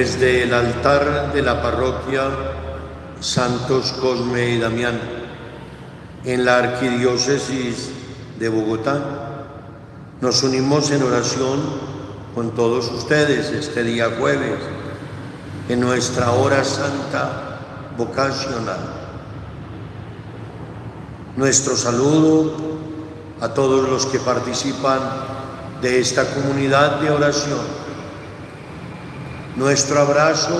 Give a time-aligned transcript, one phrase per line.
[0.00, 2.30] Desde el altar de la parroquia
[3.20, 4.98] Santos Cosme y Damián,
[6.24, 7.90] en la arquidiócesis
[8.38, 8.98] de Bogotá,
[10.22, 11.60] nos unimos en oración
[12.34, 14.58] con todos ustedes este día jueves,
[15.68, 17.58] en nuestra hora santa
[17.98, 18.80] vocacional.
[21.36, 22.54] Nuestro saludo
[23.42, 24.98] a todos los que participan
[25.82, 27.79] de esta comunidad de oración
[29.60, 30.58] nuestro abrazo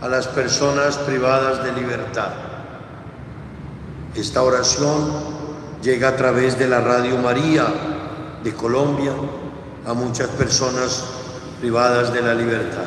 [0.00, 2.28] a las personas privadas de libertad.
[4.14, 5.10] Esta oración
[5.82, 7.66] llega a través de la Radio María
[8.44, 9.10] de Colombia
[9.84, 11.06] a muchas personas
[11.58, 12.86] privadas de la libertad.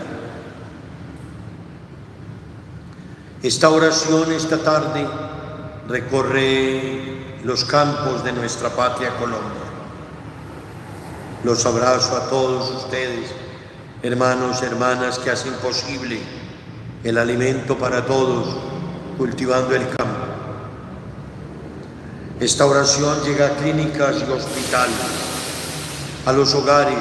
[3.43, 5.05] Esta oración esta tarde
[5.89, 9.67] recorre los campos de nuestra patria Colombia.
[11.43, 13.46] Los abrazo a todos ustedes
[14.07, 16.19] hermanos, hermanas que hacen posible
[17.03, 18.55] el alimento para todos,
[19.17, 20.27] cultivando el campo.
[22.39, 24.95] Esta oración llega a clínicas y hospitales,
[26.25, 26.97] a los hogares.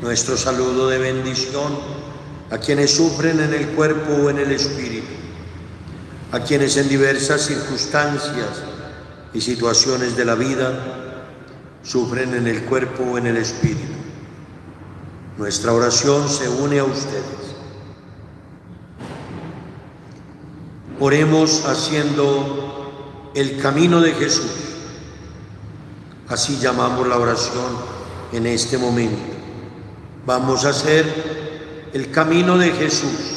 [0.00, 1.78] Nuestro saludo de bendición
[2.50, 5.12] a quienes sufren en el cuerpo o en el espíritu,
[6.32, 8.62] a quienes en diversas circunstancias
[9.34, 10.72] y situaciones de la vida
[11.82, 13.95] sufren en el cuerpo o en el espíritu.
[15.38, 17.56] Nuestra oración se une a ustedes.
[20.98, 24.50] Oremos haciendo el camino de Jesús.
[26.28, 27.66] Así llamamos la oración
[28.32, 29.34] en este momento.
[30.24, 33.36] Vamos a hacer el camino de Jesús.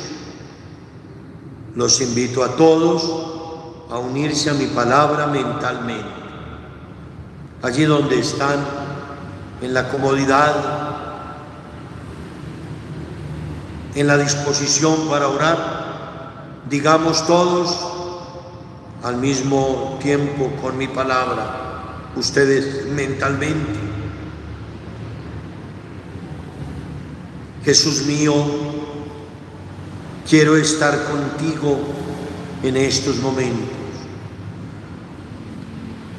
[1.76, 6.20] Los invito a todos a unirse a mi palabra mentalmente.
[7.62, 8.60] Allí donde están,
[9.62, 10.89] en la comodidad
[14.00, 17.78] en la disposición para orar, digamos todos
[19.04, 23.78] al mismo tiempo con mi palabra, ustedes mentalmente.
[27.66, 28.34] Jesús mío,
[30.30, 31.78] quiero estar contigo
[32.64, 33.68] en estos momentos.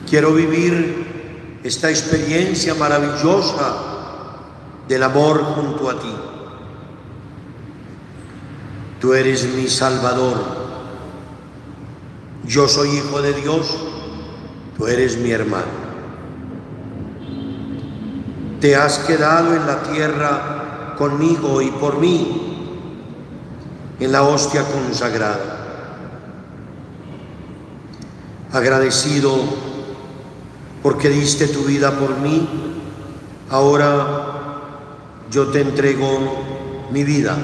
[0.06, 3.74] Quiero vivir esta experiencia maravillosa
[4.86, 6.29] del amor junto a ti.
[9.00, 10.36] Tú eres mi Salvador.
[12.44, 13.76] Yo soy hijo de Dios.
[14.76, 15.80] Tú eres mi hermano.
[18.60, 22.76] Te has quedado en la tierra conmigo y por mí,
[23.98, 25.56] en la hostia consagrada.
[28.52, 29.34] Agradecido
[30.82, 32.46] porque diste tu vida por mí,
[33.48, 34.40] ahora
[35.30, 37.38] yo te entrego mi vida.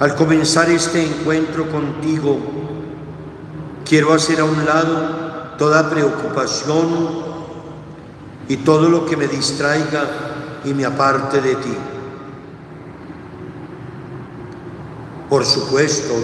[0.00, 2.38] Al comenzar este encuentro contigo,
[3.84, 7.26] quiero hacer a un lado toda preocupación
[8.46, 10.04] y todo lo que me distraiga
[10.64, 11.76] y me aparte de ti.
[15.28, 16.14] Por supuesto,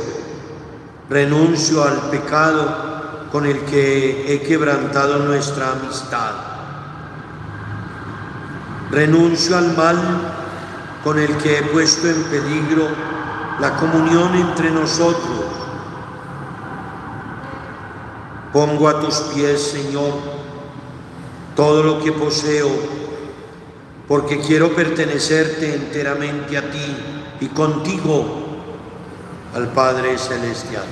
[1.11, 6.31] renuncio al pecado con el que he quebrantado nuestra amistad.
[8.93, 9.99] Renuncio al mal
[11.03, 13.14] con el que he puesto en peligro
[13.61, 15.45] la comunión entre nosotros.
[18.53, 20.13] Pongo a tus pies, Señor,
[21.57, 22.69] todo lo que poseo,
[24.07, 26.97] porque quiero pertenecerte enteramente a ti
[27.41, 28.45] y contigo
[29.55, 30.85] al Padre Celestial.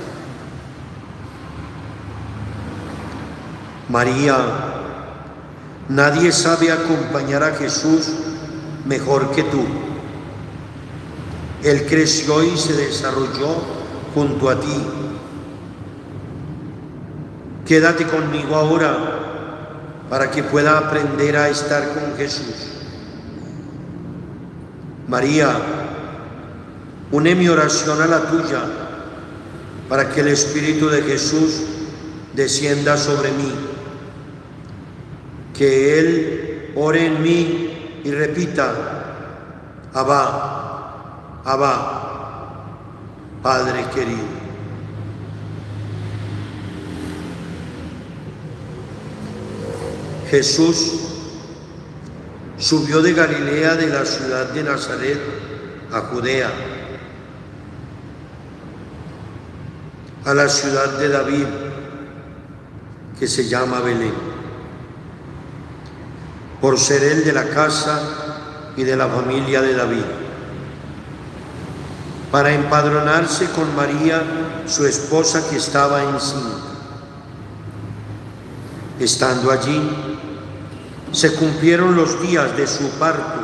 [3.89, 4.37] María,
[5.89, 8.09] nadie sabe acompañar a Jesús
[8.85, 9.63] mejor que tú.
[11.63, 13.55] Él creció y se desarrolló
[14.13, 14.83] junto a ti.
[17.65, 19.23] Quédate conmigo ahora
[20.09, 22.73] para que pueda aprender a estar con Jesús.
[25.07, 25.55] María,
[27.11, 28.61] une mi oración a la tuya
[29.87, 31.61] para que el Espíritu de Jesús
[32.35, 33.53] descienda sobre mí.
[35.53, 38.73] Que Él ore en mí y repita,
[39.93, 40.52] Abba,
[41.45, 42.65] Abba,
[43.41, 44.43] Padre querido.
[50.29, 50.93] Jesús
[52.57, 55.19] subió de Galilea de la ciudad de Nazaret
[55.91, 56.49] a Judea,
[60.25, 61.45] a la ciudad de David,
[63.19, 64.13] que se llama Belén,
[66.61, 70.22] por ser él de la casa y de la familia de David,
[72.33, 74.23] para empadronarse con María,
[74.65, 76.65] su esposa que estaba encinta.
[78.99, 79.79] Estando allí,
[81.11, 83.39] se cumplieron los días de su parto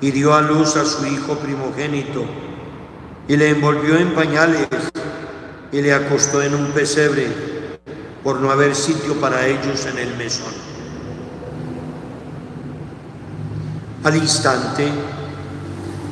[0.00, 2.24] y dio a luz a su hijo primogénito
[3.26, 4.68] y le envolvió en pañales
[5.72, 7.80] y le acostó en un pesebre
[8.22, 10.54] por no haber sitio para ellos en el mesón.
[14.04, 14.88] Al instante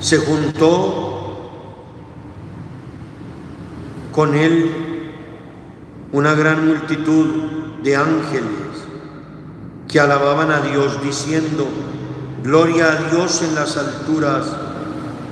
[0.01, 1.20] se juntó
[4.13, 5.13] con él
[6.13, 7.27] una gran multitud
[7.83, 8.45] de ángeles
[9.89, 11.67] que alababan a Dios diciendo,
[12.43, 14.47] Gloria a Dios en las alturas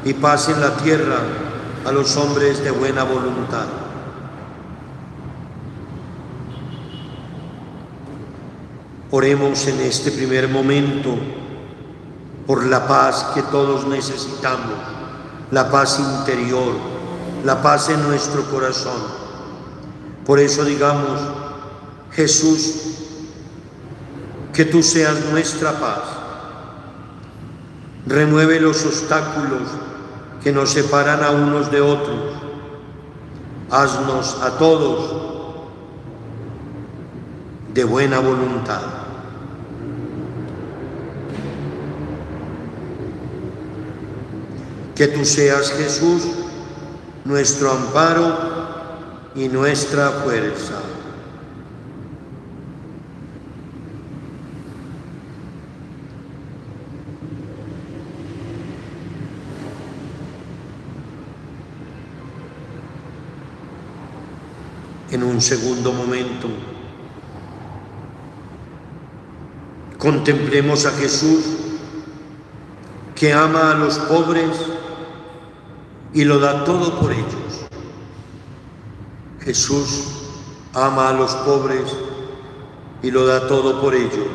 [0.05, 1.21] y paz en la tierra
[1.87, 3.67] a los hombres de buena voluntad.
[9.11, 11.17] Oremos en este primer momento
[12.47, 14.77] por la paz que todos necesitamos,
[15.51, 16.75] la paz interior,
[17.49, 19.01] la paz en nuestro corazón.
[20.27, 21.19] Por eso digamos,
[22.13, 22.75] Jesús,
[24.53, 26.03] que tú seas nuestra paz.
[28.07, 29.63] Remueve los obstáculos
[30.45, 32.35] que nos separan a unos de otros.
[33.71, 35.11] Haznos a todos
[37.73, 38.83] de buena voluntad.
[44.95, 46.38] Que tú seas Jesús,
[47.29, 48.39] nuestro amparo
[49.35, 50.81] y nuestra fuerza.
[65.11, 66.49] en un segundo momento.
[69.97, 71.45] Contemplemos a Jesús
[73.15, 74.51] que ama a los pobres
[76.13, 77.67] y lo da todo por ellos.
[79.41, 80.09] Jesús
[80.75, 81.95] ama a los pobres
[83.03, 84.29] y lo da todo por ellos.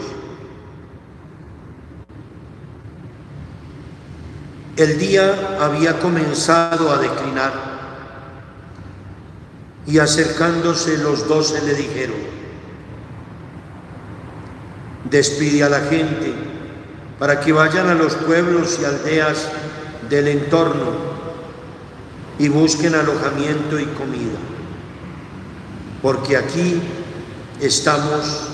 [4.76, 7.54] El día había comenzado a declinar
[9.86, 12.16] y acercándose los doce le dijeron,
[15.10, 16.34] despide a la gente
[17.20, 19.50] para que vayan a los pueblos y aldeas
[20.10, 21.13] del entorno
[22.40, 24.40] y busquen alojamiento y comida,
[26.02, 26.82] porque aquí
[27.62, 28.50] estamos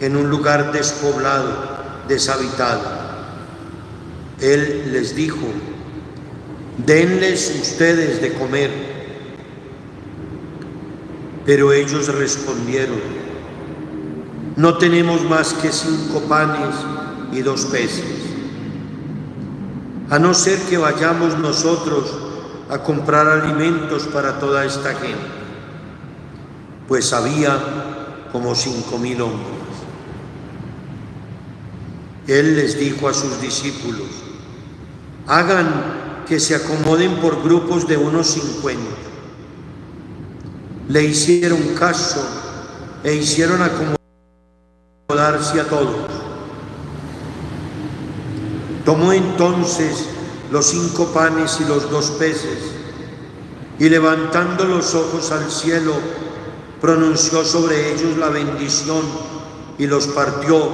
[0.00, 2.82] en un lugar despoblado, deshabitado.
[4.40, 5.46] Él les dijo,
[6.84, 8.70] denles ustedes de comer.
[11.44, 13.00] Pero ellos respondieron,
[14.56, 16.74] no tenemos más que cinco panes
[17.32, 18.04] y dos peces,
[20.12, 22.04] a no ser que vayamos nosotros
[22.68, 25.24] a comprar alimentos para toda esta gente,
[26.86, 29.48] pues había como cinco mil hombres.
[32.26, 34.08] Él les dijo a sus discípulos,
[35.26, 39.02] hagan que se acomoden por grupos de unos cincuenta
[40.88, 42.22] le hicieron caso
[43.02, 43.60] e hicieron
[45.08, 46.21] acomodarse a todos.
[48.84, 50.06] Tomó entonces
[50.50, 52.58] los cinco panes y los dos peces
[53.78, 55.92] y levantando los ojos al cielo,
[56.80, 59.02] pronunció sobre ellos la bendición
[59.78, 60.68] y los partió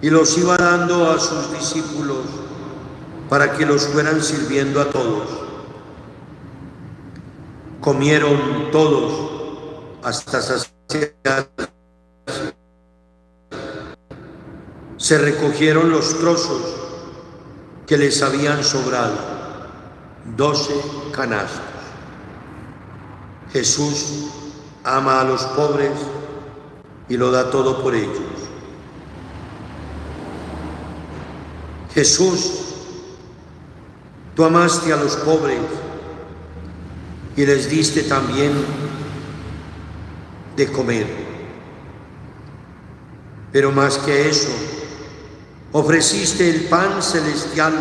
[0.00, 2.18] y los iba dando a sus discípulos
[3.28, 5.28] para que los fueran sirviendo a todos.
[7.80, 9.30] Comieron todos
[10.02, 11.48] hasta saciar
[14.96, 16.83] se recogieron los trozos
[17.86, 19.16] que les habían sobrado,
[20.36, 20.74] doce
[21.12, 21.60] canastos.
[23.52, 24.26] Jesús
[24.82, 25.92] ama a los pobres
[27.08, 28.18] y lo da todo por ellos.
[31.94, 32.50] Jesús,
[34.34, 35.60] tú amaste a los pobres
[37.36, 38.52] y les diste también
[40.56, 41.06] de comer.
[43.52, 44.50] Pero más que eso,
[45.76, 47.74] ofreciste el pan celestial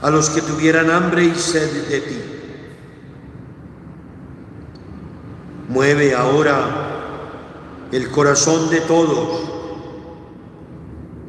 [0.00, 2.18] a los que tuvieran hambre y sed de ti.
[5.68, 9.42] Mueve ahora el corazón de todos,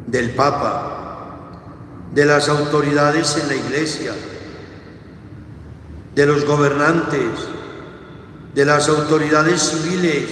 [0.08, 1.52] del Papa,
[2.14, 4.14] de las autoridades en la Iglesia,
[6.16, 7.32] de los gobernantes,
[8.54, 10.30] de las autoridades civiles,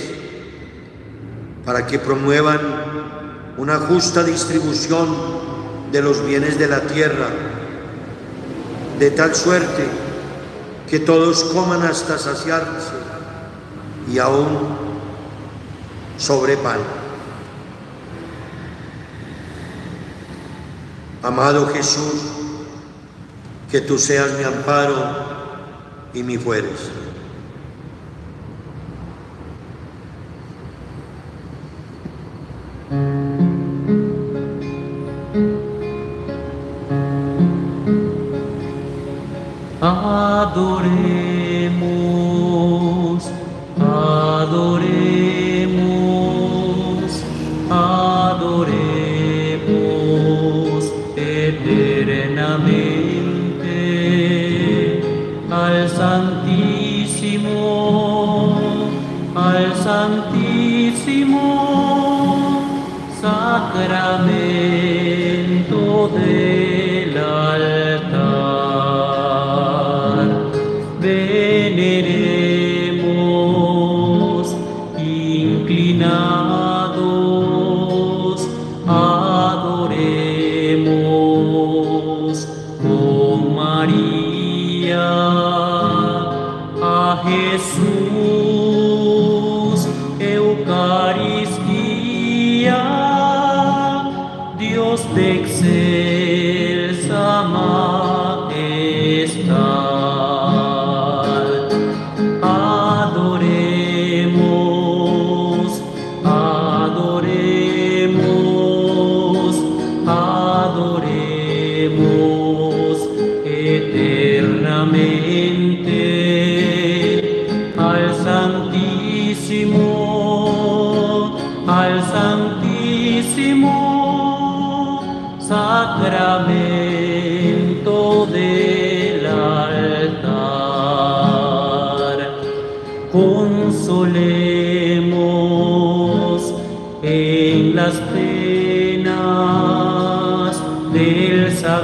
[1.66, 2.62] para que promuevan
[3.58, 5.08] una justa distribución
[5.92, 7.28] de los bienes de la tierra,
[9.00, 9.88] de tal suerte
[10.90, 12.94] que todos coman hasta saciarse
[14.12, 14.78] y aún
[16.18, 16.80] sobre pan.
[21.22, 22.22] Amado Jesús,
[23.72, 24.94] que tú seas mi amparo
[26.14, 27.03] y mi fuerza.
[40.54, 40.93] Adoremos,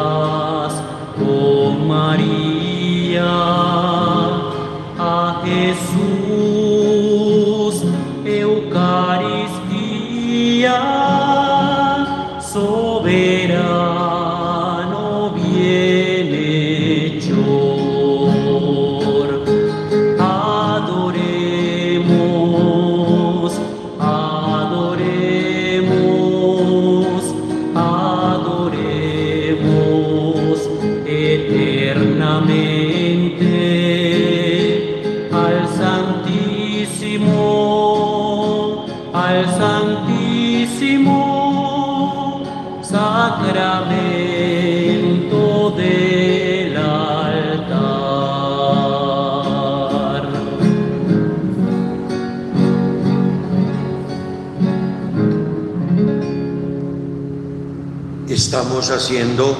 [58.29, 59.57] Estamos haciendo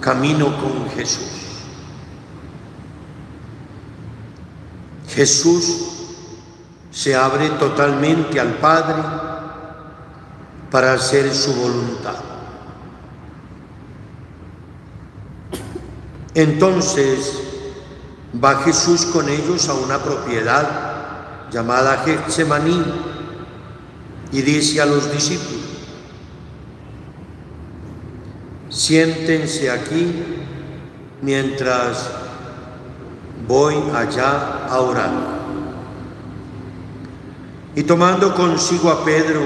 [0.00, 1.30] camino con Jesús.
[5.08, 5.64] Jesús
[6.90, 9.02] se abre totalmente al Padre
[10.70, 12.16] para hacer su voluntad.
[16.34, 17.38] Entonces
[18.42, 22.84] va Jesús con ellos a una propiedad llamada Getsemaní
[24.32, 25.73] y dice a los discípulos,
[28.74, 30.12] siéntense aquí
[31.22, 32.10] mientras
[33.46, 35.12] voy allá a orar.
[37.76, 39.42] Y tomando consigo a Pedro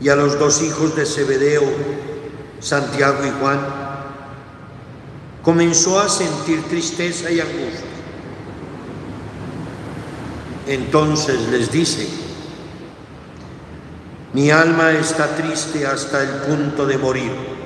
[0.00, 1.62] y a los dos hijos de Zebedeo,
[2.58, 3.60] Santiago y Juan,
[5.42, 7.90] comenzó a sentir tristeza y angustia.
[10.66, 12.08] Entonces les dice,
[14.32, 17.59] mi alma está triste hasta el punto de morir.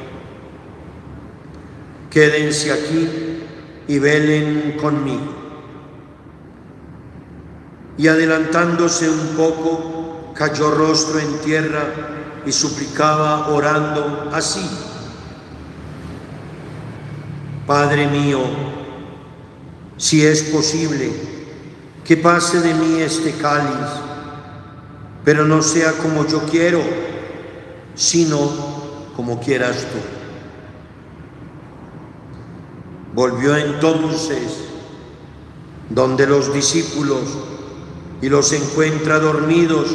[2.15, 3.09] Quédense aquí
[3.89, 5.35] y velen conmigo.
[7.99, 11.83] Y adelantándose un poco, cayó rostro en tierra
[12.47, 14.65] y suplicaba orando así.
[17.67, 18.43] Padre mío,
[19.97, 21.11] si es posible,
[22.05, 23.91] que pase de mí este cáliz,
[25.25, 26.81] pero no sea como yo quiero,
[27.97, 28.39] sino
[29.17, 30.24] como quieras tú.
[33.15, 34.65] Volvió entonces
[35.89, 37.21] donde los discípulos
[38.21, 39.95] y los encuentra dormidos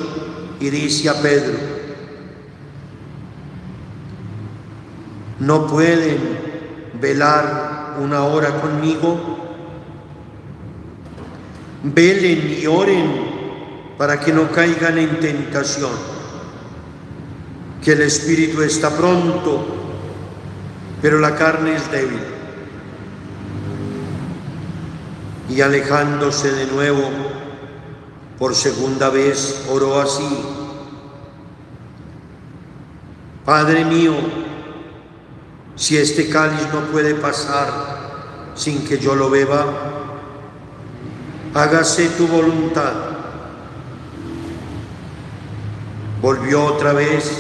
[0.62, 1.58] y dice a Pedro,
[5.40, 6.18] ¿no pueden
[7.02, 9.38] velar una hora conmigo?
[11.84, 13.30] Velen y oren
[13.98, 15.92] para que no caigan en tentación,
[17.84, 19.66] que el espíritu está pronto,
[21.02, 22.39] pero la carne es débil.
[25.50, 27.10] Y alejándose de nuevo,
[28.38, 30.46] por segunda vez oró así,
[33.50, 34.14] Padre mío,
[35.76, 39.66] si este cáliz no puede pasar sin que yo lo beba,
[41.56, 42.94] hágase tu voluntad.
[46.22, 47.40] Volvió otra vez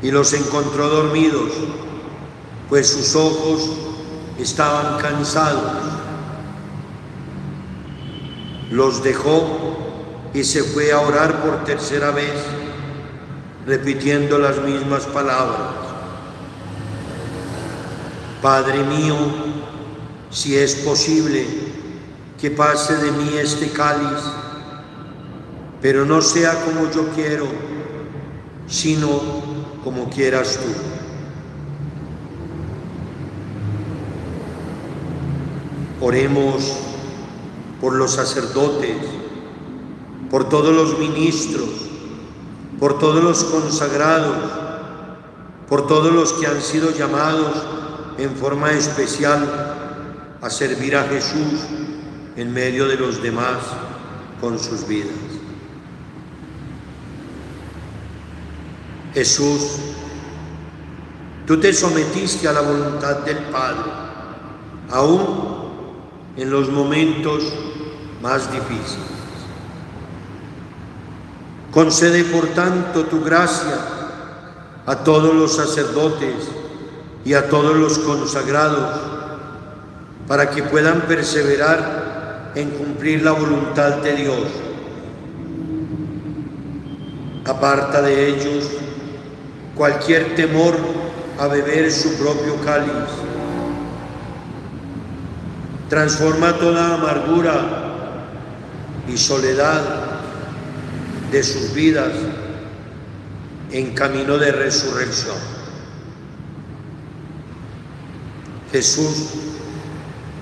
[0.00, 1.52] y los encontró dormidos,
[2.70, 3.72] pues sus ojos
[4.38, 6.03] estaban cansados.
[8.70, 9.78] Los dejó
[10.32, 12.34] y se fue a orar por tercera vez,
[13.66, 15.74] repitiendo las mismas palabras.
[18.42, 19.16] Padre mío,
[20.30, 21.46] si es posible
[22.40, 24.20] que pase de mí este cáliz,
[25.80, 27.46] pero no sea como yo quiero,
[28.66, 29.20] sino
[29.84, 30.72] como quieras tú.
[36.04, 36.93] Oremos
[37.84, 38.96] por los sacerdotes,
[40.30, 41.68] por todos los ministros,
[42.80, 44.38] por todos los consagrados,
[45.68, 47.62] por todos los que han sido llamados
[48.16, 51.60] en forma especial a servir a Jesús
[52.36, 53.58] en medio de los demás
[54.40, 55.10] con sus vidas.
[59.12, 59.76] Jesús,
[61.46, 63.92] tú te sometiste a la voluntad del Padre,
[64.88, 65.44] aún
[66.38, 67.73] en los momentos
[68.24, 69.04] más difíciles.
[71.70, 73.76] Concede por tanto tu gracia
[74.86, 76.48] a todos los sacerdotes
[77.22, 78.98] y a todos los consagrados
[80.26, 84.46] para que puedan perseverar en cumplir la voluntad de Dios.
[87.44, 88.70] Aparta de ellos
[89.74, 90.74] cualquier temor
[91.38, 93.10] a beber su propio cáliz.
[95.90, 97.93] Transforma toda amargura
[99.08, 99.82] y soledad
[101.30, 102.12] de sus vidas
[103.72, 105.36] en camino de resurrección.
[108.70, 109.30] Jesús,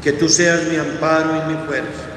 [0.02, 2.12] que tú seas mi amparo y mi fuerza.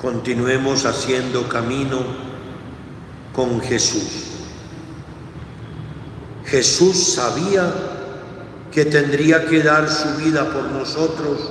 [0.00, 1.98] Continuemos haciendo camino
[3.32, 4.28] con Jesús.
[6.44, 7.91] Jesús sabía
[8.72, 11.50] que tendría que dar su vida por nosotros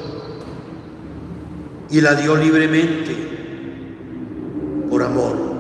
[1.90, 3.16] y la dio libremente
[4.90, 5.52] por amor.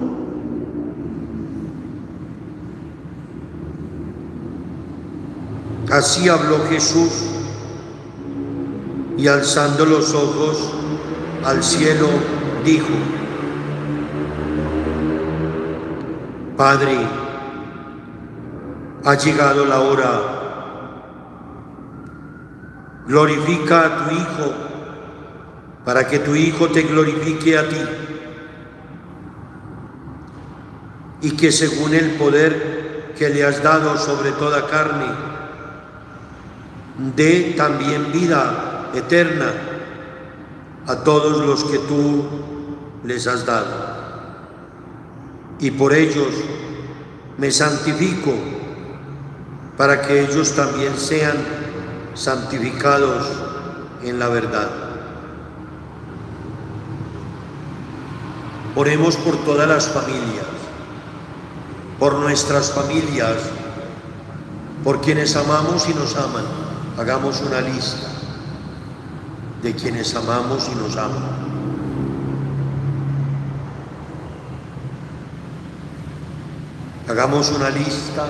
[5.91, 7.12] Así habló Jesús
[9.17, 10.71] y alzando los ojos
[11.43, 12.08] al cielo
[12.63, 12.88] dijo,
[16.56, 16.97] Padre,
[19.04, 20.40] ha llegado la hora,
[23.08, 24.54] glorifica a tu Hijo
[25.86, 27.82] para que tu Hijo te glorifique a ti
[31.22, 35.06] y que según el poder que le has dado sobre toda carne,
[37.16, 39.54] dé también vida eterna
[40.88, 42.26] a todos los que tú
[43.04, 44.02] les has dado.
[45.60, 46.34] Y por ellos
[47.38, 48.34] me santifico
[49.78, 51.36] para que ellos también sean
[52.13, 53.28] santificados
[54.04, 54.69] en la verdad.
[58.76, 60.45] Oremos por todas las familias,
[62.00, 63.38] por nuestras familias,
[64.84, 66.45] por quienes amamos y nos aman.
[66.97, 68.08] Hagamos una lista
[69.62, 71.41] de quienes amamos y nos aman.
[77.08, 78.26] Hagamos una lista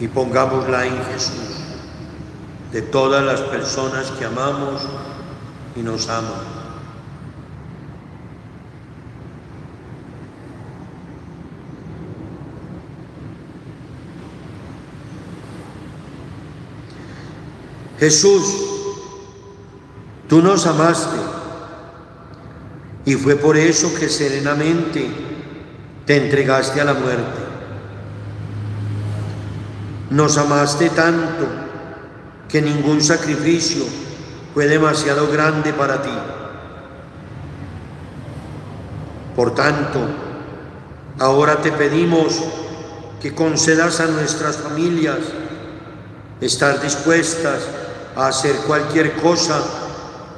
[0.00, 1.61] y pongámosla en Jesús,
[2.72, 4.80] de todas las personas que amamos
[5.76, 6.62] y nos aman.
[18.00, 18.42] Jesús,
[20.28, 21.18] tú nos amaste
[23.04, 25.08] y fue por eso que serenamente
[26.06, 27.40] te entregaste a la muerte.
[30.10, 31.61] Nos amaste tanto
[32.52, 33.82] que ningún sacrificio
[34.52, 36.12] fue demasiado grande para ti.
[39.34, 40.00] Por tanto,
[41.18, 42.38] ahora te pedimos
[43.22, 45.20] que concedas a nuestras familias
[46.42, 47.62] estar dispuestas
[48.14, 49.58] a hacer cualquier cosa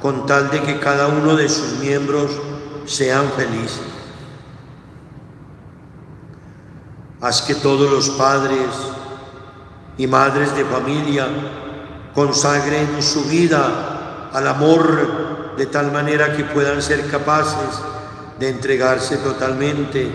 [0.01, 2.31] con tal de que cada uno de sus miembros
[2.85, 3.81] sean felices.
[7.19, 8.69] Haz que todos los padres
[9.97, 11.27] y madres de familia
[12.15, 17.79] consagren su vida al amor de tal manera que puedan ser capaces
[18.39, 20.09] de entregarse totalmente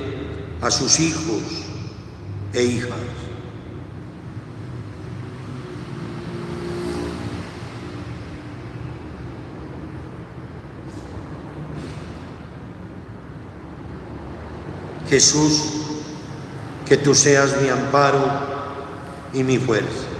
[0.63, 1.43] a sus hijos
[2.53, 2.91] e hijas.
[15.09, 15.63] Jesús,
[16.87, 18.25] que tú seas mi amparo
[19.33, 20.20] y mi fuerza.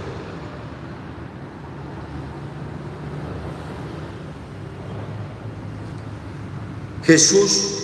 [7.03, 7.81] Jesús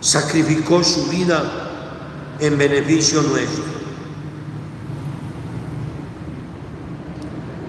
[0.00, 3.64] sacrificó su vida en beneficio nuestro.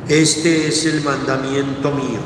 [0.07, 2.19] Este es el mandamiento mío,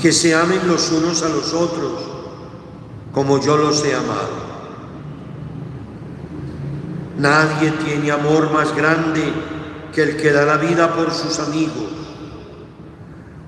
[0.00, 2.08] que se amen los unos a los otros
[3.12, 4.48] como yo los he amado.
[7.18, 9.32] Nadie tiene amor más grande
[9.92, 12.07] que el que da la vida por sus amigos.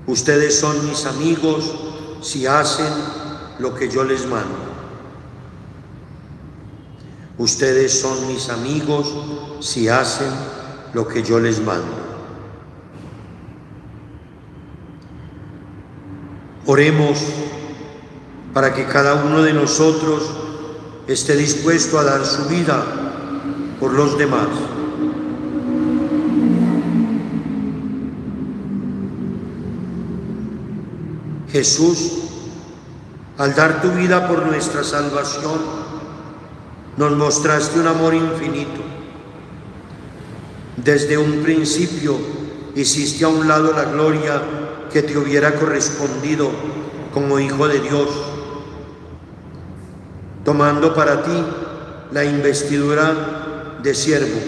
[0.07, 1.73] Ustedes son mis amigos
[2.21, 2.91] si hacen
[3.59, 4.57] lo que yo les mando.
[7.37, 9.13] Ustedes son mis amigos
[9.59, 10.31] si hacen
[10.93, 12.01] lo que yo les mando.
[16.65, 17.19] Oremos
[18.53, 20.29] para que cada uno de nosotros
[21.07, 22.83] esté dispuesto a dar su vida
[23.79, 24.47] por los demás.
[31.51, 32.11] Jesús,
[33.37, 35.59] al dar tu vida por nuestra salvación,
[36.97, 38.81] nos mostraste un amor infinito.
[40.77, 42.17] Desde un principio
[42.75, 44.41] hiciste a un lado la gloria
[44.91, 46.51] que te hubiera correspondido
[47.13, 48.09] como Hijo de Dios,
[50.45, 51.45] tomando para ti
[52.11, 54.39] la investidura de siervo.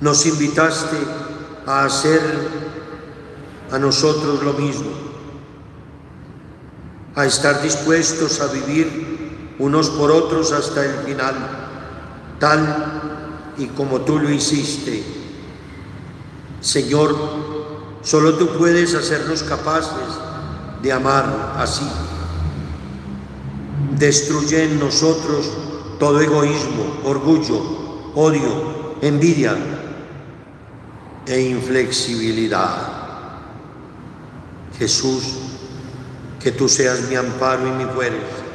[0.00, 0.96] Nos invitaste
[1.66, 2.65] a hacer
[3.70, 4.90] a nosotros lo mismo,
[7.14, 11.34] a estar dispuestos a vivir unos por otros hasta el final,
[12.38, 15.02] tal y como tú lo hiciste.
[16.60, 17.16] Señor,
[18.02, 19.92] solo tú puedes hacernos capaces
[20.82, 21.86] de amar así.
[23.98, 25.50] Destruye en nosotros
[25.98, 29.56] todo egoísmo, orgullo, odio, envidia,
[31.26, 32.95] e inflexibilidad.
[34.78, 35.24] Jesús,
[36.42, 38.45] que tú seas mi amparo y mi fuerza.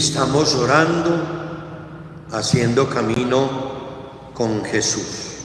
[0.00, 1.10] Estamos orando,
[2.32, 5.44] haciendo camino con Jesús.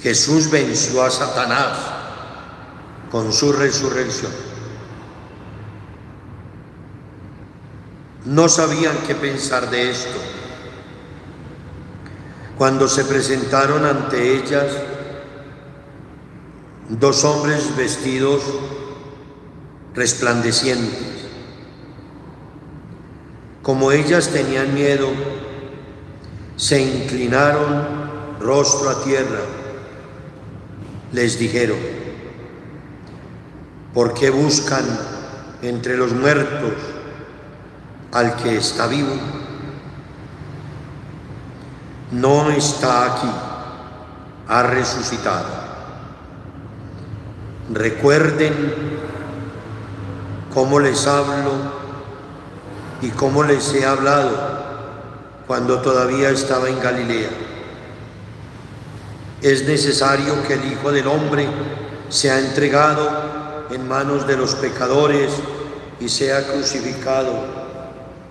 [0.00, 1.78] Jesús venció a Satanás
[3.10, 4.30] con su resurrección.
[8.26, 10.18] No sabían qué pensar de esto.
[12.58, 14.76] Cuando se presentaron ante ellas
[16.90, 18.42] dos hombres vestidos
[19.94, 21.13] resplandecientes.
[23.64, 25.08] Como ellas tenían miedo,
[26.54, 29.40] se inclinaron rostro a tierra.
[31.12, 31.78] Les dijeron,
[33.94, 34.84] ¿por qué buscan
[35.62, 36.74] entre los muertos
[38.12, 39.14] al que está vivo?
[42.12, 43.30] No está aquí,
[44.46, 45.48] ha resucitado.
[47.72, 48.52] Recuerden
[50.52, 51.83] cómo les hablo
[53.04, 54.30] y cómo les he hablado
[55.46, 57.28] cuando todavía estaba en Galilea.
[59.42, 61.46] Es necesario que el Hijo del Hombre
[62.08, 65.30] sea entregado en manos de los pecadores
[66.00, 67.44] y sea crucificado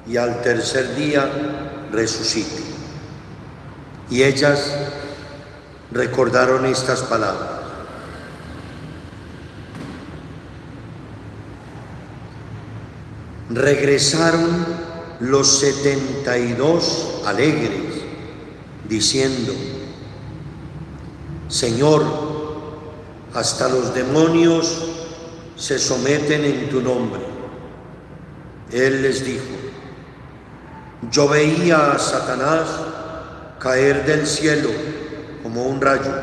[0.08, 1.30] y al tercer día
[1.92, 2.64] resucite.
[4.10, 4.74] Y ellas
[5.92, 7.62] recordaron estas palabras.
[13.50, 14.66] Regresaron
[15.20, 18.02] los setenta y dos alegres,
[18.88, 19.54] diciendo,
[21.48, 22.04] Señor,
[23.34, 24.90] hasta los demonios
[25.56, 27.22] se someten en tu nombre.
[28.72, 29.44] Él les dijo,
[31.12, 32.68] yo veía a Satanás
[33.60, 34.70] caer del cielo
[35.44, 36.14] como un rayo.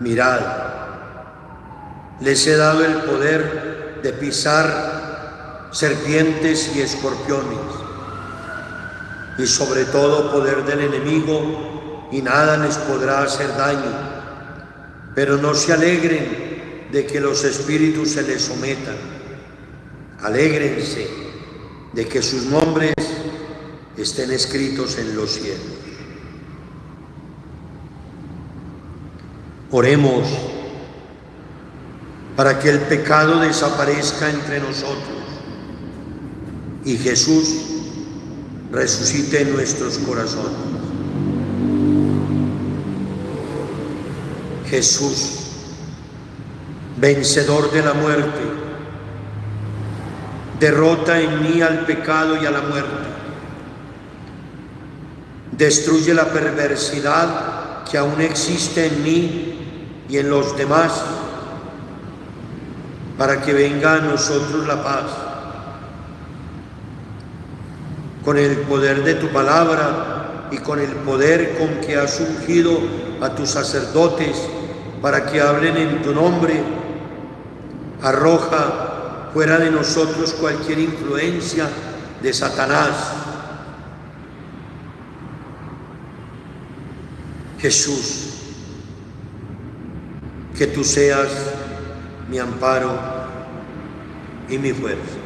[0.00, 0.40] Mirad,
[2.20, 3.65] les he dado el poder
[4.02, 7.58] de pisar serpientes y escorpiones
[9.38, 14.14] y sobre todo poder del enemigo y nada les podrá hacer daño.
[15.14, 18.96] Pero no se alegren de que los espíritus se les sometan.
[20.22, 21.08] Alégrense
[21.92, 22.94] de que sus nombres
[23.96, 25.76] estén escritos en los cielos.
[29.70, 30.26] Oremos
[32.36, 35.16] para que el pecado desaparezca entre nosotros
[36.84, 37.48] y Jesús
[38.70, 40.52] resucite en nuestros corazones.
[44.68, 45.38] Jesús,
[46.98, 48.40] vencedor de la muerte,
[50.60, 53.06] derrota en mí al pecado y a la muerte.
[55.52, 61.02] Destruye la perversidad que aún existe en mí y en los demás
[63.18, 65.04] para que venga a nosotros la paz.
[68.24, 72.78] Con el poder de tu palabra y con el poder con que has ungido
[73.20, 74.36] a tus sacerdotes
[75.00, 76.62] para que hablen en tu nombre,
[78.02, 81.68] arroja fuera de nosotros cualquier influencia
[82.22, 83.12] de Satanás.
[87.58, 88.28] Jesús,
[90.56, 91.55] que tú seas
[92.28, 92.92] mi amparo
[94.48, 95.16] y mi fuerza.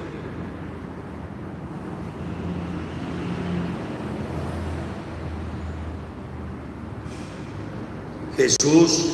[8.36, 9.08] Jesús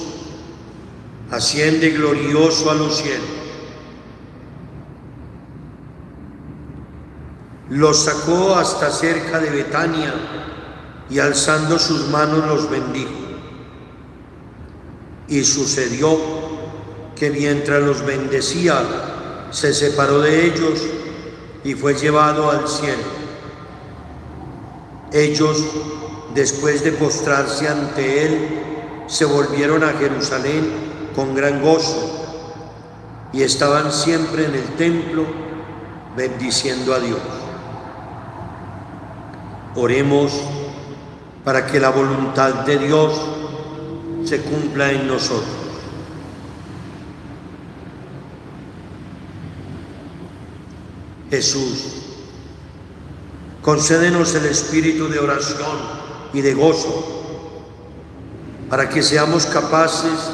[1.31, 3.27] asciende glorioso a los cielos.
[7.68, 10.14] Los sacó hasta cerca de Betania
[11.11, 13.11] y alzando sus manos los bendijo.
[15.29, 16.46] Y sucedió
[17.16, 18.83] que mientras los bendecía,
[19.50, 20.83] se separó de ellos
[21.64, 23.02] y fue llevado al cielo.
[25.12, 25.64] Ellos,
[26.35, 28.48] después de postrarse ante él,
[29.07, 30.70] se volvieron a Jerusalén
[31.14, 32.26] con gran gozo
[33.33, 35.24] y estaban siempre en el templo
[36.16, 37.20] bendiciendo a Dios.
[39.74, 40.33] Oremos
[41.44, 43.12] para que la voluntad de Dios
[44.24, 45.56] se cumpla en nosotros.
[51.31, 51.85] Jesús,
[53.62, 55.77] concédenos el espíritu de oración
[56.33, 57.17] y de gozo
[58.69, 60.31] para que seamos capaces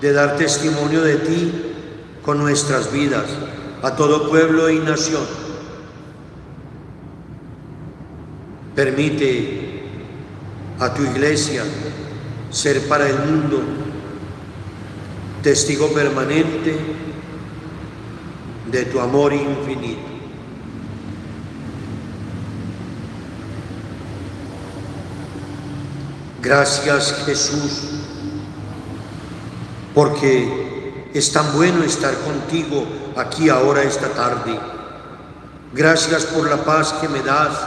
[0.00, 1.52] de dar testimonio de ti
[2.24, 3.24] con nuestras vidas
[3.82, 5.26] a todo pueblo y nación.
[8.74, 9.82] Permite
[10.78, 11.64] a tu iglesia
[12.50, 13.60] ser para el mundo
[15.42, 16.78] testigo permanente
[18.70, 20.17] de tu amor infinito.
[26.40, 27.80] Gracias Jesús,
[29.92, 32.86] porque es tan bueno estar contigo
[33.16, 34.58] aquí ahora esta tarde.
[35.72, 37.58] Gracias por la paz que me das.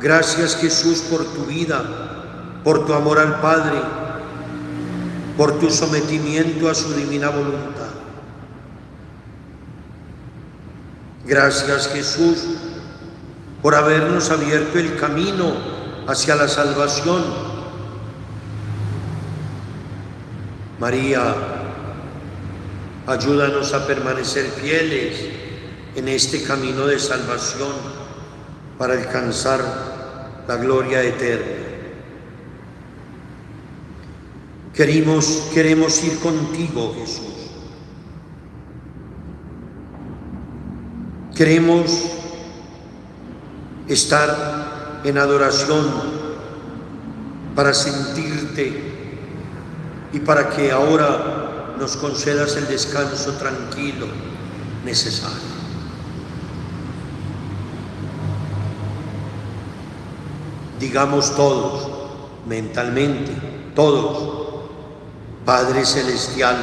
[0.00, 1.84] Gracias Jesús por tu vida,
[2.64, 3.80] por tu amor al Padre,
[5.36, 7.92] por tu sometimiento a su divina voluntad.
[11.24, 12.38] Gracias Jesús
[13.62, 15.52] por habernos abierto el camino
[16.08, 17.51] hacia la salvación
[20.82, 21.36] María,
[23.06, 25.28] ayúdanos a permanecer fieles
[25.94, 27.70] en este camino de salvación
[28.78, 29.60] para alcanzar
[30.48, 31.62] la gloria eterna.
[34.74, 37.52] Queremos, queremos ir contigo, Jesús.
[41.36, 41.92] Queremos
[43.86, 45.86] estar en adoración
[47.54, 48.91] para sentirte
[50.12, 54.06] y para que ahora nos concedas el descanso tranquilo
[54.84, 55.52] necesario.
[60.78, 61.88] Digamos todos,
[62.46, 63.32] mentalmente,
[63.74, 64.42] todos,
[65.44, 66.56] Padre Celestial,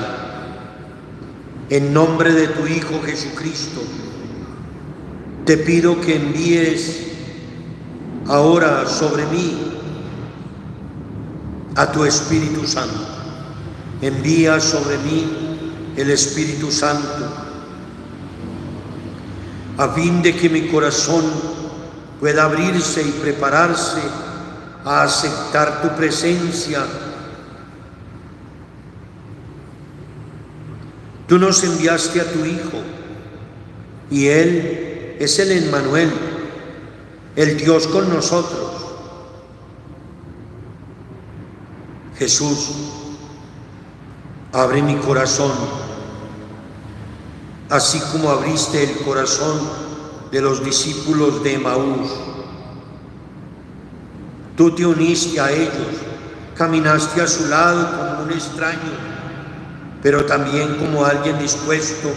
[1.69, 3.81] en nombre de tu Hijo Jesucristo,
[5.45, 7.07] te pido que envíes
[8.27, 9.57] ahora sobre mí
[11.75, 13.18] a tu Espíritu Santo.
[14.01, 15.27] Envía sobre mí
[15.97, 17.49] el Espíritu Santo
[19.77, 21.23] a fin de que mi corazón
[22.19, 24.01] pueda abrirse y prepararse
[24.83, 26.85] a aceptar tu presencia.
[31.27, 32.81] Tú nos enviaste a tu Hijo
[34.11, 36.11] y Él es el Emmanuel,
[37.37, 38.71] el Dios con nosotros.
[42.17, 42.69] Jesús,
[44.51, 45.51] abre mi corazón,
[47.69, 49.59] así como abriste el corazón
[50.31, 52.09] de los discípulos de Emaús.
[54.57, 56.01] Tú te uniste a ellos,
[56.55, 58.91] caminaste a su lado como un extraño,
[60.01, 62.09] pero también como alguien dispuesto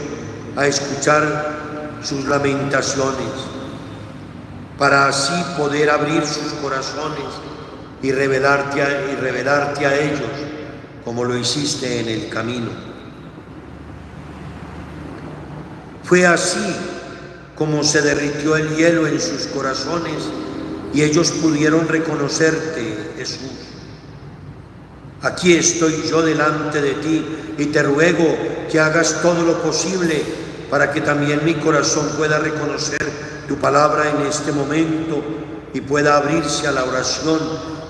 [0.56, 1.60] a escuchar
[2.02, 3.28] sus lamentaciones,
[4.78, 7.24] para así poder abrir sus corazones
[8.00, 10.51] y revelarte a, y revelarte a ellos
[11.04, 12.70] como lo hiciste en el camino.
[16.04, 16.76] Fue así
[17.54, 20.14] como se derritió el hielo en sus corazones
[20.92, 23.50] y ellos pudieron reconocerte, Jesús.
[25.22, 27.24] Aquí estoy yo delante de ti
[27.56, 28.36] y te ruego
[28.70, 30.22] que hagas todo lo posible
[30.68, 33.10] para que también mi corazón pueda reconocer
[33.46, 35.22] tu palabra en este momento
[35.72, 37.38] y pueda abrirse a la oración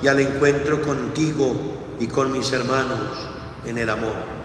[0.03, 3.29] y al encuentro contigo y con mis hermanos
[3.65, 4.42] en el amor.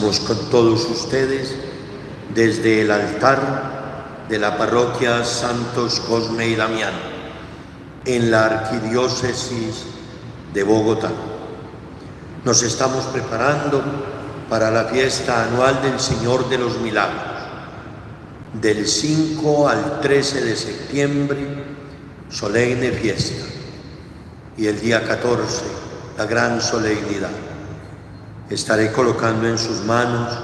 [0.00, 1.54] Con todos ustedes
[2.34, 6.94] desde el altar de la parroquia Santos Cosme y Damián.
[8.06, 9.84] en la arquidiócesis
[10.54, 11.10] de Bogotá.
[12.46, 13.82] Nos estamos preparando
[14.48, 17.20] para la fiesta anual del Señor de los Milagros.
[18.54, 21.64] Del 5 al 13 de septiembre,
[22.30, 23.44] solemne fiesta.
[24.56, 25.62] Y el día 14,
[26.16, 27.49] la gran solemnidad.
[28.50, 30.36] Estaré colocando en sus manos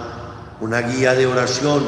[0.60, 1.82] una guía de oración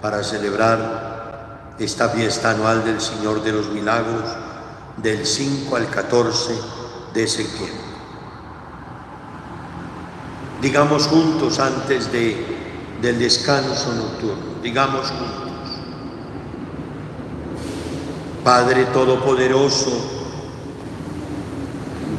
[0.00, 4.22] para celebrar esta fiesta anual del Señor de los Milagros
[4.98, 6.54] del 5 al 14
[7.12, 7.86] de septiembre.
[10.62, 15.46] Digamos juntos antes de, del descanso nocturno, digamos juntos.
[18.44, 19.90] Padre Todopoderoso,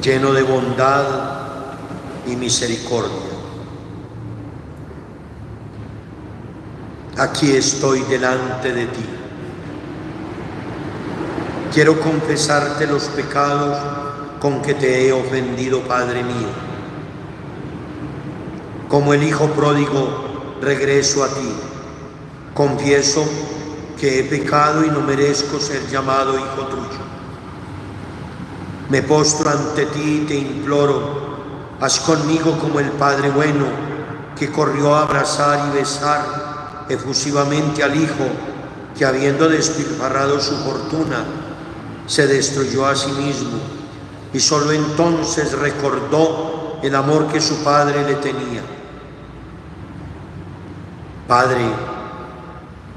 [0.01, 1.46] lleno de bondad
[2.27, 3.11] y misericordia,
[7.17, 9.05] aquí estoy delante de ti.
[11.73, 13.77] Quiero confesarte los pecados
[14.39, 16.49] con que te he ofendido, Padre mío.
[18.87, 21.53] Como el Hijo pródigo, regreso a ti.
[22.53, 23.25] Confieso
[23.99, 27.07] que he pecado y no merezco ser llamado hijo tuyo.
[28.89, 31.26] Me postro ante ti y te imploro,
[31.79, 33.65] haz conmigo como el Padre bueno,
[34.37, 38.27] que corrió a abrazar y besar efusivamente al Hijo,
[38.97, 41.23] que habiendo despilfarrado su fortuna,
[42.07, 43.59] se destruyó a sí mismo
[44.33, 48.61] y solo entonces recordó el amor que su padre le tenía.
[51.27, 51.65] Padre,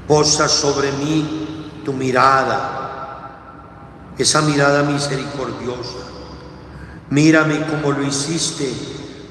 [0.07, 3.31] posa sobre mí tu mirada,
[4.17, 6.10] esa mirada misericordiosa.
[7.11, 8.71] Mírame como lo hiciste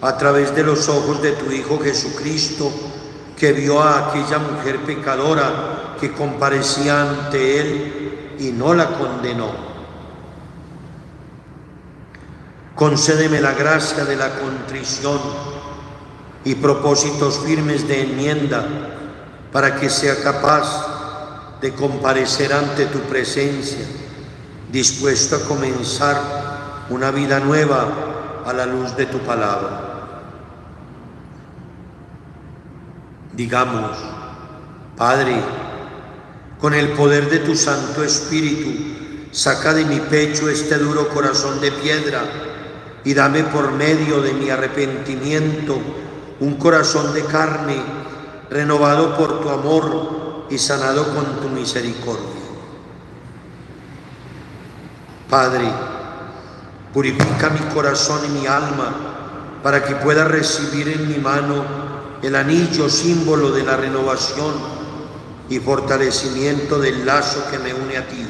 [0.03, 2.70] a través de los ojos de tu Hijo Jesucristo,
[3.39, 9.51] que vio a aquella mujer pecadora que comparecía ante él y no la condenó.
[12.74, 15.18] Concédeme la gracia de la contrición
[16.45, 18.62] y propósitos firmes de enmienda
[19.51, 23.87] para que sea capaz de comparecer ante tu presencia,
[24.70, 26.50] dispuesto a comenzar
[26.91, 29.86] una vida nueva a la luz de tu palabra.
[33.32, 33.97] Digamos,
[34.97, 35.41] Padre,
[36.61, 41.70] con el poder de tu Santo Espíritu, saca de mi pecho este duro corazón de
[41.72, 42.22] piedra
[43.05, 45.78] y dame por medio de mi arrepentimiento
[46.41, 47.76] un corazón de carne
[48.51, 52.41] renovado por tu amor y sanado con tu misericordia.
[55.28, 55.70] Padre,
[56.93, 61.64] purifica mi corazón y mi alma para que pueda recibir en mi mano
[62.22, 64.55] el anillo símbolo de la renovación
[65.49, 68.26] y fortalecimiento del lazo que me une a ti.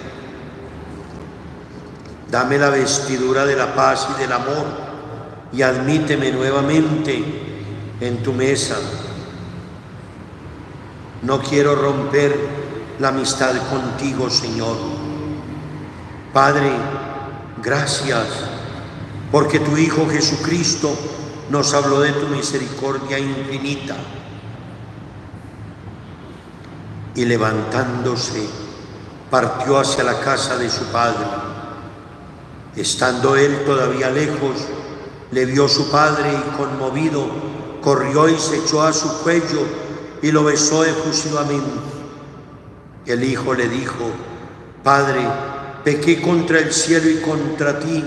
[2.31, 4.67] Dame la vestidura de la paz y del amor
[5.53, 7.25] y admíteme nuevamente
[8.01, 8.77] en tu mesa.
[11.23, 12.37] No quiero romper
[12.99, 14.77] la amistad contigo, Señor.
[16.33, 16.71] Padre,
[17.63, 18.50] gracias
[19.31, 20.95] porque tu Hijo Jesucristo
[21.51, 23.97] nos habló de tu misericordia infinita.
[27.15, 28.49] Y levantándose,
[29.31, 31.27] partió hacia la casa de su Padre
[32.77, 34.69] Estando él todavía lejos,
[35.33, 37.27] le vio su padre y conmovido,
[37.83, 39.67] corrió y se echó a su cuello
[40.23, 41.69] y lo besó efusivamente.
[43.07, 44.13] El hijo le dijo,
[44.85, 45.27] Padre,
[45.83, 48.05] pequé contra el cielo y contra ti,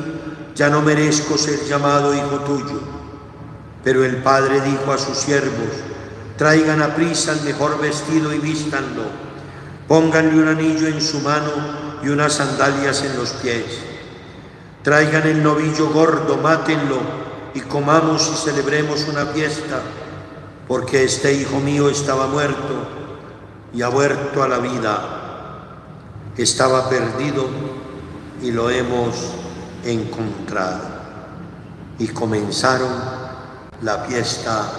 [0.56, 2.80] ya no merezco ser llamado hijo tuyo.
[3.84, 5.70] Pero el padre dijo a sus siervos,
[6.38, 9.04] traigan a prisa el mejor vestido y vístanlo,
[9.88, 11.52] pónganle un anillo en su mano
[12.04, 13.94] y unas sandalias en los pies
[14.84, 16.98] Traigan el novillo gordo, mátenlo
[17.54, 19.80] y comamos y celebremos una fiesta,
[20.68, 22.86] porque este hijo mío estaba muerto
[23.74, 25.20] y ha vuelto a la vida.
[26.36, 27.48] Estaba perdido
[28.42, 29.16] y lo hemos
[29.84, 30.82] encontrado.
[32.00, 32.92] Y comenzaron
[33.82, 34.70] la fiesta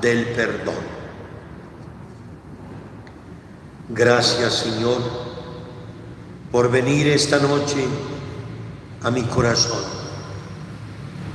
[0.00, 0.92] del perdón.
[3.88, 5.00] Gracias Señor
[6.50, 7.86] por venir esta noche
[9.02, 9.82] a mi corazón.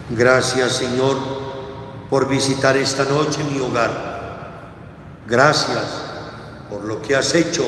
[0.10, 1.18] Gracias Señor
[2.10, 4.72] por visitar esta noche mi hogar.
[5.28, 5.84] Gracias
[6.70, 7.66] por lo que has hecho,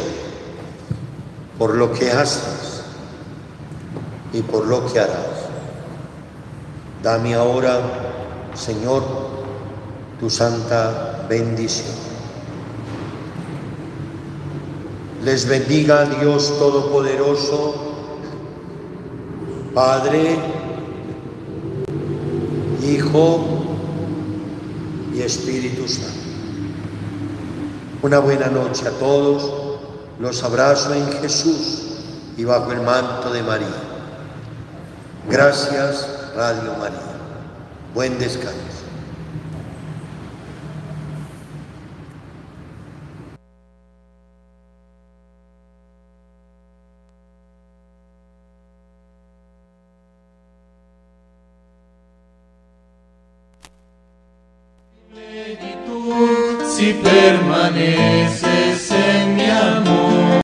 [1.57, 2.83] por lo que haces
[4.31, 5.38] y por lo que harás.
[7.01, 7.79] Dame ahora,
[8.53, 9.03] Señor,
[10.19, 11.95] tu santa bendición.
[15.23, 17.75] Les bendiga Dios Todopoderoso,
[19.73, 20.37] Padre,
[22.83, 23.45] Hijo
[25.13, 26.09] y Espíritu Santo.
[28.01, 29.69] Una buena noche a todos.
[30.19, 31.83] Los abrazo en Jesús
[32.35, 33.67] y bajo el manto de María.
[35.29, 36.99] Gracias, Radio María.
[37.93, 38.88] Buen descanso.